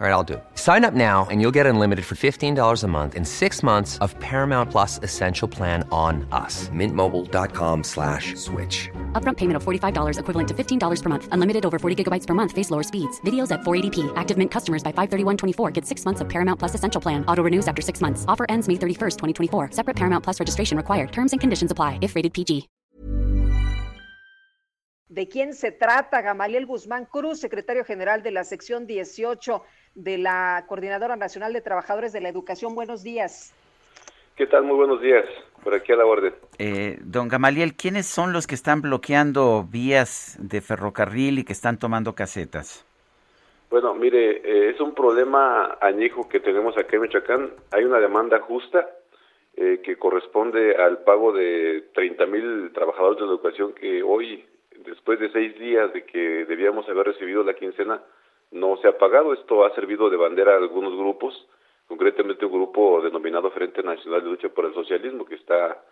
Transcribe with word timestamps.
All 0.00 0.06
right, 0.06 0.12
I'll 0.12 0.22
do 0.22 0.34
it. 0.34 0.44
Sign 0.54 0.84
up 0.84 0.94
now 0.94 1.26
and 1.28 1.40
you'll 1.40 1.56
get 1.58 1.66
unlimited 1.66 2.04
for 2.04 2.14
$15 2.14 2.84
a 2.84 2.86
month 2.86 3.16
in 3.16 3.24
six 3.24 3.64
months 3.64 3.98
of 3.98 4.16
Paramount 4.20 4.70
Plus 4.70 5.00
Essential 5.02 5.48
Plan 5.48 5.82
on 5.90 6.24
us. 6.30 6.68
Mintmobile.com 6.68 7.82
slash 7.82 8.36
switch. 8.36 8.88
Upfront 9.20 9.38
payment 9.38 9.56
of 9.56 9.64
$45 9.64 10.20
equivalent 10.20 10.48
to 10.50 10.54
$15 10.54 11.02
per 11.02 11.08
month. 11.08 11.28
Unlimited 11.32 11.66
over 11.66 11.80
40 11.80 12.04
gigabytes 12.04 12.28
per 12.28 12.34
month. 12.34 12.52
Face 12.52 12.70
lower 12.70 12.84
speeds. 12.84 13.20
Videos 13.22 13.50
at 13.50 13.62
480p. 13.62 14.12
Active 14.14 14.38
Mint 14.38 14.52
customers 14.52 14.84
by 14.84 14.92
531.24 14.92 15.72
get 15.72 15.84
six 15.84 16.04
months 16.04 16.20
of 16.20 16.28
Paramount 16.28 16.60
Plus 16.60 16.76
Essential 16.76 17.00
Plan. 17.00 17.24
Auto 17.26 17.42
renews 17.42 17.66
after 17.66 17.82
six 17.82 18.00
months. 18.00 18.24
Offer 18.28 18.46
ends 18.48 18.68
May 18.68 18.74
31st, 18.74 19.16
2024. 19.50 19.72
Separate 19.72 19.96
Paramount 19.96 20.22
Plus 20.22 20.38
registration 20.38 20.76
required. 20.76 21.10
Terms 21.10 21.32
and 21.32 21.40
conditions 21.40 21.72
apply 21.72 21.98
if 22.02 22.14
rated 22.14 22.32
PG. 22.32 22.68
¿De 25.08 25.26
quién 25.26 25.54
se 25.54 25.72
trata? 25.72 26.20
Gamaliel 26.20 26.66
Guzmán 26.66 27.06
Cruz, 27.06 27.40
secretario 27.40 27.82
general 27.82 28.22
de 28.22 28.30
la 28.30 28.44
sección 28.44 28.86
18 28.86 29.62
de 29.94 30.18
la 30.18 30.64
Coordinadora 30.68 31.16
Nacional 31.16 31.52
de 31.52 31.60
Trabajadores 31.60 32.12
de 32.12 32.20
la 32.20 32.28
Educación. 32.28 32.74
Buenos 32.74 33.02
días. 33.02 33.54
¿Qué 34.36 34.46
tal? 34.46 34.62
Muy 34.62 34.76
buenos 34.76 35.00
días. 35.00 35.24
Por 35.64 35.74
aquí 35.74 35.92
a 35.92 35.96
la 35.96 36.06
orden. 36.06 36.32
Eh, 36.58 36.98
don 37.00 37.26
Gamaliel, 37.28 37.74
¿quiénes 37.74 38.06
son 38.06 38.32
los 38.32 38.46
que 38.46 38.54
están 38.54 38.80
bloqueando 38.82 39.64
vías 39.68 40.36
de 40.40 40.60
ferrocarril 40.60 41.40
y 41.40 41.44
que 41.44 41.52
están 41.52 41.78
tomando 41.78 42.14
casetas? 42.14 42.86
Bueno, 43.68 43.94
mire, 43.94 44.40
eh, 44.44 44.70
es 44.70 44.80
un 44.80 44.94
problema 44.94 45.76
añejo 45.80 46.28
que 46.28 46.40
tenemos 46.40 46.78
aquí 46.78 46.96
en 46.96 47.02
Michoacán. 47.02 47.50
Hay 47.72 47.84
una 47.84 47.98
demanda 47.98 48.40
justa 48.40 48.88
eh, 49.56 49.80
que 49.84 49.96
corresponde 49.96 50.76
al 50.76 50.98
pago 50.98 51.32
de 51.32 51.88
30 51.92 52.26
mil 52.26 52.70
trabajadores 52.72 53.18
de 53.18 53.26
la 53.26 53.32
educación 53.32 53.72
que 53.72 54.04
hoy, 54.04 54.44
después 54.86 55.18
de 55.18 55.32
seis 55.32 55.58
días 55.58 55.92
de 55.92 56.04
que 56.04 56.46
debíamos 56.46 56.88
haber 56.88 57.08
recibido 57.08 57.42
la 57.42 57.54
quincena, 57.54 58.00
no 58.50 58.76
se 58.78 58.88
ha 58.88 58.98
pagado. 58.98 59.32
Esto 59.32 59.64
ha 59.64 59.74
servido 59.74 60.10
de 60.10 60.16
bandera 60.16 60.54
a 60.54 60.58
algunos 60.58 60.96
grupos, 60.96 61.48
concretamente 61.86 62.44
un 62.44 62.52
grupo 62.52 63.00
denominado 63.02 63.50
Frente 63.50 63.82
Nacional 63.82 64.22
de 64.22 64.30
Lucha 64.30 64.48
por 64.48 64.66
el 64.66 64.74
Socialismo, 64.74 65.24
que 65.24 65.36
está 65.36 65.82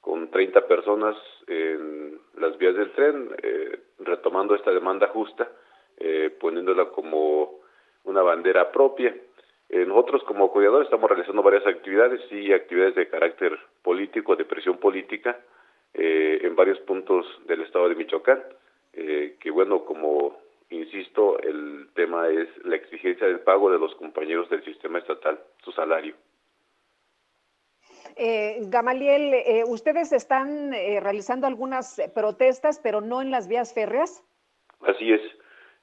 con 0.00 0.30
30 0.30 0.66
personas 0.66 1.16
en 1.46 2.18
las 2.36 2.58
vías 2.58 2.74
del 2.74 2.90
tren, 2.92 3.30
eh, 3.42 3.78
retomando 4.00 4.54
esta 4.54 4.72
demanda 4.72 5.06
justa, 5.08 5.48
eh, 5.96 6.34
poniéndola 6.40 6.86
como 6.86 7.60
una 8.04 8.22
bandera 8.22 8.72
propia. 8.72 9.14
Eh, 9.68 9.86
nosotros 9.86 10.24
como 10.24 10.50
cuidadores 10.50 10.86
estamos 10.86 11.08
realizando 11.08 11.42
varias 11.42 11.66
actividades 11.66 12.20
y 12.32 12.52
actividades 12.52 12.96
de 12.96 13.08
carácter 13.08 13.56
político, 13.82 14.34
de 14.34 14.44
presión 14.44 14.78
política, 14.78 15.38
en 15.94 16.56
varios 16.56 16.78
puntos 16.80 17.26
del 17.44 17.60
estado 17.60 17.86
de 17.86 17.94
Michoacán, 17.94 18.42
que 18.92 19.50
bueno, 19.50 19.84
como 19.84 20.38
insisto, 20.92 21.38
el 21.40 21.88
tema 21.94 22.28
es 22.28 22.48
la 22.64 22.76
exigencia 22.76 23.26
del 23.26 23.40
pago 23.40 23.70
de 23.70 23.78
los 23.78 23.94
compañeros 23.94 24.48
del 24.50 24.64
sistema 24.64 24.98
estatal, 24.98 25.40
su 25.64 25.72
salario. 25.72 26.14
Eh, 28.16 28.58
Gamaliel, 28.64 29.32
eh, 29.34 29.64
ustedes 29.66 30.12
están 30.12 30.74
eh, 30.74 31.00
realizando 31.00 31.46
algunas 31.46 32.00
protestas, 32.14 32.78
pero 32.82 33.00
no 33.00 33.22
en 33.22 33.30
las 33.30 33.48
vías 33.48 33.72
férreas. 33.72 34.22
Así 34.82 35.12
es. 35.12 35.22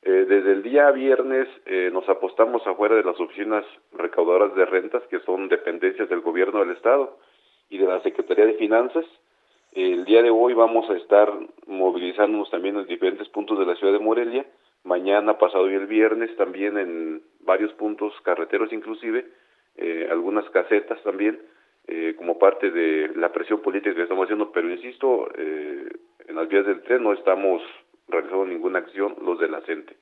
Eh, 0.04 0.26
desde 0.30 0.52
el 0.54 0.64
día 0.64 0.92
viernes 0.92 1.48
nos 1.92 2.08
apostamos 2.08 2.66
afuera 2.66 2.96
de 2.96 3.04
las 3.04 3.20
oficinas 3.20 3.66
recaudadoras 3.92 4.56
de 4.56 4.66
rentas, 4.66 5.04
que 5.10 5.20
son 5.22 5.50
dependencias 5.50 6.08
del 6.08 6.22
gobierno 6.22 6.60
del 6.60 6.72
Estado 6.72 7.18
y 7.70 7.78
de 7.78 7.86
la 7.86 8.02
Secretaría 8.02 8.46
de 8.46 8.54
Finanzas. 8.54 9.06
El 9.73 10.06
día 10.06 10.23
de 10.23 10.30
hoy 10.30 10.54
vamos 10.54 10.90
a 10.90 10.96
estar 10.96 11.32
movilizándonos 11.68 12.50
también 12.50 12.78
en 12.78 12.88
diferentes 12.88 13.28
puntos 13.30 13.60
de 13.60 13.66
la 13.66 13.76
ciudad 13.76 13.94
de 13.94 14.00
Morelia 14.00 14.46
mañana, 14.90 15.38
pasado 15.38 15.70
y 15.70 15.76
el 15.76 15.86
viernes 15.86 16.36
también 16.36 16.78
en 16.78 17.22
varios 17.42 17.72
puntos 17.73 18.12
carreteros 18.23 18.73
inclusive, 18.73 19.26
eh, 19.77 20.08
algunas 20.11 20.50
casetas 20.50 21.02
también, 21.04 21.39
eh, 21.88 22.16
como 22.17 22.38
parte 22.38 22.72
de 22.72 23.11
la 23.16 23.32
presión 23.32 23.61
política 23.61 23.95
que 23.95 24.02
estamos 24.02 24.26
haciendo, 24.26 24.52
pero 24.52 24.70
insisto, 24.70 25.30
eh, 25.38 25.88
en 26.27 26.36
las 26.36 26.50
vías 26.50 26.66
del 26.66 26.82
tren 26.82 27.04
no 27.04 27.14
estamos 27.14 27.61
realizando 28.08 28.45
ninguna 28.45 28.80
acción 28.80 29.16
los 29.22 29.39
de 29.39 29.48
la 29.48 29.61
CENTE. 29.61 29.95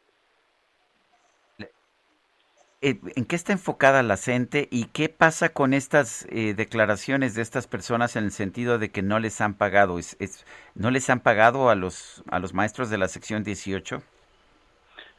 ¿En 2.80 3.26
qué 3.26 3.36
está 3.36 3.54
enfocada 3.54 4.04
la 4.04 4.18
CENTE 4.18 4.68
y 4.72 4.86
qué 4.86 5.10
pasa 5.10 5.50
con 5.50 5.74
estas 5.74 6.28
declaraciones 6.30 7.34
de 7.34 7.42
estas 7.42 7.66
personas 7.66 8.16
en 8.16 8.26
el 8.26 8.32
sentido 8.32 8.78
de 8.78 8.92
que 8.92 9.02
no 9.02 9.20
les 9.20 9.42
han 9.42 9.58
pagado? 9.58 9.98
¿Es, 9.98 10.16
es, 10.20 10.46
no 10.76 10.92
les 10.92 11.10
han 11.10 11.22
pagado 11.22 11.70
a 11.70 11.76
los, 11.76 12.24
a 12.30 12.40
los 12.40 12.54
maestros 12.54 12.92
de 12.92 13.00
la 13.00 13.08
sección 13.08 13.44
18? 13.44 14.04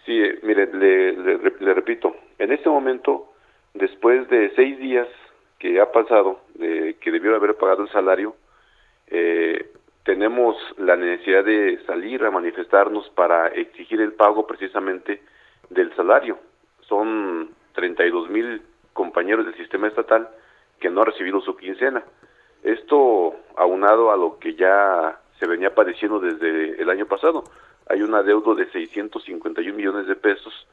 Sí, 0.09 0.19
mire, 0.43 0.73
le, 0.73 1.75
repito, 1.75 2.17
en 2.39 2.51
este 2.51 2.71
momento, 2.71 3.31
después 3.75 4.27
de 4.31 4.51
seis 4.57 4.79
días 4.79 5.07
que 5.59 5.83
ha 5.83 5.93
pasado, 5.93 6.41
de 6.55 6.97
que 6.99 7.11
debió 7.11 7.37
haber 7.37 7.57
pagado 7.57 7.83
el 7.83 7.91
salario, 7.91 8.35
eh, 9.09 9.71
tenemos 10.05 10.57
la 10.79 10.97
necesidad 10.97 11.45
de 11.45 11.79
salir 11.85 12.25
a 12.25 12.31
manifestarnos 12.31 13.11
para 13.11 13.49
exigir 13.49 14.01
el 14.01 14.15
pago 14.15 14.47
precisamente 14.47 15.21
del 15.69 15.95
salario. 15.95 16.39
Son 16.89 17.51
32 17.75 18.31
mil 18.31 18.63
compañeros 18.95 19.45
del 19.45 19.57
sistema 19.57 19.89
estatal 19.89 20.27
que 20.81 20.89
no 20.89 21.03
han 21.03 21.09
recibido 21.09 21.43
su 21.43 21.55
quincena. 21.55 22.03
Esto 22.63 23.37
aunado 23.59 24.11
a 24.11 24.17
lo 24.17 24.39
que 24.39 24.55
ya 24.55 25.21
se 25.39 25.47
venía 25.47 25.75
padeciendo 25.75 26.19
desde 26.19 26.81
el 26.81 26.89
año 26.89 27.05
pasado 27.05 27.45
hay 27.89 28.03
un 28.03 28.15
adeudo 28.15 28.55
de 28.55 28.71
651 28.71 29.41
de 30.07 30.17
pesos 30.17 30.67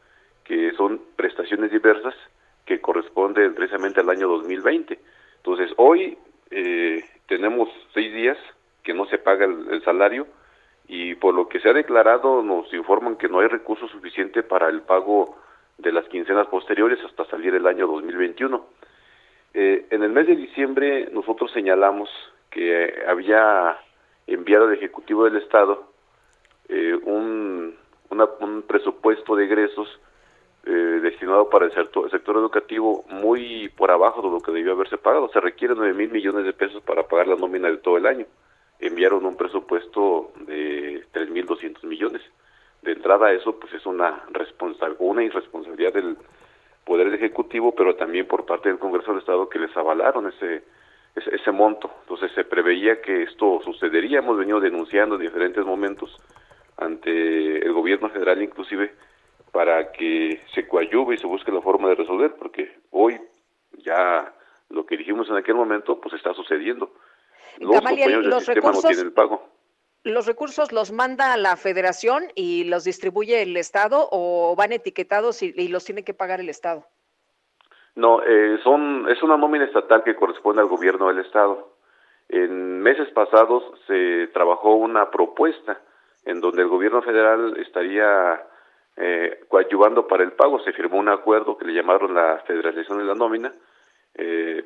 que 0.44 0.72
son 0.74 1.02
prestaciones 1.16 1.72
diversas 1.72 2.14
que 2.66 2.82
corresponden 2.82 3.54
precisamente 3.54 4.00
al 4.00 4.10
año 4.10 4.28
2020. 4.28 5.00
Entonces, 5.38 5.72
hoy 5.78 6.18
eh, 6.52 7.04
tenemos 7.28 7.70
seis 7.94 8.14
días 8.14 8.38
que 8.84 8.94
no 8.94 9.06
se 9.08 9.18
paga 9.18 9.46
el, 9.46 9.84
salario 9.84 10.28
y 10.88 11.16
por 11.16 11.34
lo 11.34 11.50
que 11.50 11.60
se 11.60 11.70
ha 11.70 11.74
declarado 11.74 12.44
nos 12.44 12.72
informan 12.74 13.16
que 13.16 13.28
no 13.28 13.40
hay 13.40 13.48
recursos 13.48 13.90
suficiente 13.92 14.44
para 14.44 14.70
el 14.70 14.82
pago 14.82 15.38
de 15.78 15.92
las 15.92 16.06
quincenas 16.06 16.48
posteriores 16.48 17.00
hasta 17.04 17.26
salir 17.26 17.56
el 17.56 17.66
año 17.66 17.88
2021. 17.88 18.66
Eh, 19.54 19.88
en 19.90 20.04
el 20.04 20.12
mes 20.12 20.28
de 20.28 20.36
diciembre 20.36 21.10
nosotros 21.12 21.52
señalamos 21.52 22.10
que 22.52 23.04
había 23.08 23.80
enviado 24.28 24.66
al 24.66 24.74
Ejecutivo 24.74 25.26
del 25.26 25.38
Estado 25.38 25.92
eh, 26.70 26.96
un, 27.04 27.76
un 28.10 28.62
presupuesto 28.64 29.36
de 29.36 29.46
egresos 29.46 29.88
eh, 30.68 30.72
destinado 30.72 31.48
para 31.48 31.66
el 31.66 31.74
sector, 31.74 32.10
educativo 32.38 33.06
muy 33.08 33.70
por 33.78 33.92
abajo 33.92 34.24
de 34.24 34.32
lo 34.32 34.40
que 34.40 34.52
debió 34.52 34.72
haberse 34.72 34.98
pagado. 34.98 35.30
Se 35.30 35.40
requieren 35.40 35.78
9 35.78 35.94
mil 35.94 36.10
millones 36.10 36.44
de 36.44 36.54
pesos 36.54 36.82
para 36.82 37.04
pagar 37.04 37.28
la 37.28 37.36
nómina 37.36 37.70
de 37.70 37.78
todo 37.78 37.98
el 37.98 38.08
año. 38.08 38.26
Enviaron 38.80 39.28
un 39.28 39.38
presupuesto 39.38 40.32
de 40.48 41.06
3 41.12 41.30
mil 41.30 41.46
200 41.46 41.84
millones. 41.84 42.24
De 42.82 42.94
entrada 42.94 43.32
eso 43.32 43.60
pues 43.60 43.74
es 43.74 43.86
una, 43.86 44.24
responsabilidad 44.32 44.98
una 45.00 45.24
irresponsabilidad 45.24 45.94
del 45.94 46.18
Poder 46.84 47.14
Ejecutivo, 47.14 47.76
pero 47.76 47.96
también 47.96 48.26
por 48.26 48.48
parte 48.48 48.70
del 48.70 48.80
Congreso 48.80 49.12
del 49.12 49.20
Estado 49.20 49.48
que 49.48 49.60
les 49.60 49.78
avalaron 49.78 50.30
ese, 50.30 50.64
ese, 51.16 51.36
ese 51.36 51.52
monto. 51.52 51.92
Entonces 52.02 52.32
se 52.34 52.44
preveía 52.44 53.02
que 53.02 53.22
esto 53.22 53.62
sucedería. 53.64 54.18
Hemos 54.18 54.36
venido 54.36 54.60
denunciando 54.60 55.14
en 55.14 55.22
diferentes 55.22 55.64
momentos 55.64 56.20
ante 56.78 57.66
el 57.66 57.74
gobierno 57.74 58.10
federal 58.10 58.42
inclusive 58.42 58.94
para 59.52 59.92
que 59.92 60.42
se 60.54 60.68
coadyuve 60.68 61.16
y 61.16 61.18
se 61.18 61.28
busque 61.28 61.52
la 61.52 61.62
forma 61.62 61.90
de 61.90 61.96
resolver, 61.96 62.36
porque 62.36 62.78
hoy 62.92 63.20
ya 63.78 64.34
lo 64.70 64.86
que 64.86 64.98
dijimos 64.98 65.30
en 65.30 65.38
aquel 65.38 65.56
momento 65.56 66.00
pues 66.02 66.14
está 66.16 66.34
sucediendo. 66.34 66.92
Los 67.60 67.82
los 68.26 68.46
recursos, 68.48 69.00
el 69.00 69.14
pago. 69.14 69.48
¿Los 70.04 70.28
recursos 70.28 70.72
los 70.72 70.92
manda 70.92 71.38
la 71.38 71.56
federación 71.56 72.26
y 72.36 72.66
los 72.66 72.84
distribuye 72.84 73.42
el 73.42 73.56
Estado 73.56 74.10
o 74.12 74.56
van 74.58 74.74
etiquetados 74.74 75.42
y, 75.42 75.68
los 75.70 75.86
tiene 75.86 76.04
que 76.04 76.14
pagar 76.14 76.42
el 76.42 76.50
Estado? 76.50 76.86
No, 77.96 78.22
eh, 78.24 78.60
son, 78.62 79.10
es 79.10 79.24
una 79.24 79.38
nómina 79.38 79.64
estatal 79.64 80.04
que 80.04 80.16
corresponde 80.16 80.62
al 80.62 80.68
gobierno 80.68 81.08
del 81.08 81.20
Estado. 81.20 81.76
En 82.28 82.82
meses 82.82 83.10
pasados 83.14 83.64
se 83.88 84.28
trabajó 84.34 84.76
una 84.76 85.10
propuesta 85.10 85.80
en 86.26 86.42
donde 86.42 86.64
el 86.64 86.68
gobierno 86.68 87.02
federal 87.02 87.58
estaría 87.58 88.44
eh, 88.98 89.46
coadyuvando 89.48 90.08
para 90.08 90.24
el 90.24 90.34
pago. 90.34 90.60
Se 90.60 90.74
firmó 90.74 90.98
un 90.98 91.10
acuerdo 91.10 91.58
que 91.58 91.66
le 91.66 91.74
llamaron 91.74 92.14
la 92.14 92.40
federalización 92.48 92.98
de 92.98 93.06
la 93.06 93.16
nómina, 93.16 93.54
eh, 94.16 94.66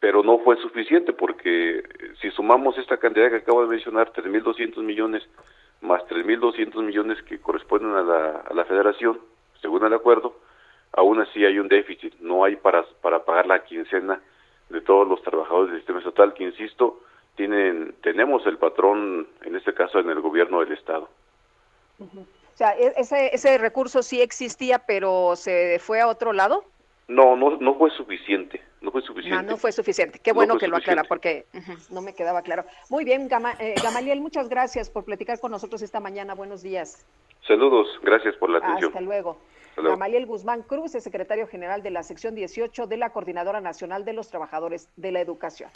pero 0.00 0.22
no 0.22 0.38
fue 0.38 0.56
suficiente 0.56 1.12
porque 1.12 1.78
eh, 1.78 1.84
si 2.20 2.30
sumamos 2.30 2.76
esta 2.78 2.98
cantidad 2.98 3.30
que 3.30 3.36
acabo 3.36 3.62
de 3.62 3.68
mencionar, 3.68 4.12
3.200 4.12 4.82
millones 4.82 5.26
más 5.80 6.02
3.200 6.08 6.82
millones 6.82 7.22
que 7.22 7.40
corresponden 7.40 7.92
a 7.92 8.02
la, 8.52 8.64
federación, 8.64 9.18
según 9.60 9.84
el 9.84 9.94
acuerdo, 9.94 10.36
aún 10.92 11.20
así 11.20 11.44
hay 11.44 11.58
un 11.58 11.68
déficit, 11.68 12.14
no 12.20 12.44
hay 12.44 12.56
para, 12.56 12.84
para 13.00 13.24
pagar 13.24 13.46
la 13.46 13.64
quincena 13.64 14.20
de 14.70 14.80
todos 14.80 15.06
los 15.06 15.22
trabajadores 15.22 15.70
del 15.70 15.80
sistema 15.80 16.00
estatal, 16.00 16.34
que 16.34 16.44
insisto, 16.44 17.00
tienen 17.38 17.94
tenemos 18.02 18.44
el 18.46 18.58
patrón, 18.58 19.28
en 19.42 19.54
este 19.54 19.72
caso 19.72 20.00
en 20.00 20.10
el 20.10 20.20
gobierno 20.20 20.58
del 20.60 20.72
estado. 20.72 21.08
O 22.00 22.56
sea, 22.56 22.76
¿e-, 22.76 22.92
ese, 22.96 23.32
ese 23.32 23.56
recurso 23.58 24.02
sí 24.02 24.20
existía, 24.20 24.80
pero 24.80 25.36
se 25.36 25.78
fue 25.78 26.00
a 26.00 26.08
otro 26.08 26.32
lado. 26.32 26.64
No, 27.06 27.36
no, 27.36 27.56
no 27.56 27.74
fue 27.76 27.90
suficiente, 27.90 28.60
no 28.82 28.90
fue 28.90 29.02
suficiente. 29.02 29.42
No, 29.42 29.52
no 29.52 29.56
fue 29.56 29.70
suficiente. 29.70 30.18
Qué 30.18 30.32
bueno 30.32 30.58
que 30.58 30.66
lo 30.66 30.76
aclara 30.76 31.04
porque 31.04 31.46
no 31.90 32.02
me 32.02 32.12
quedaba 32.12 32.42
claro. 32.42 32.64
Muy 32.90 33.04
bien, 33.04 33.28
eh, 33.60 33.74
Gamaliel, 33.82 34.20
muchas 34.20 34.48
gracias 34.48 34.90
por 34.90 35.04
platicar 35.04 35.38
con 35.40 35.52
nosotros 35.52 35.80
esta 35.80 36.00
mañana. 36.00 36.34
Buenos 36.34 36.60
días. 36.60 37.06
Saludos, 37.46 37.86
gracias 38.02 38.34
por 38.36 38.50
la 38.50 38.58
atención. 38.58 38.90
Hasta 38.90 39.00
luego. 39.00 39.38
Gamaliel 39.76 40.26
Guzmán 40.26 40.62
Cruz 40.62 40.96
es 40.96 41.04
secretario 41.04 41.46
general 41.46 41.84
de 41.84 41.92
la 41.92 42.02
sección 42.02 42.34
18 42.34 42.88
de 42.88 42.96
la 42.96 43.10
Coordinadora 43.10 43.60
Nacional 43.60 44.04
de 44.04 44.12
los 44.12 44.28
Trabajadores 44.28 44.90
de 44.96 45.12
la 45.12 45.20
Educación. 45.20 45.70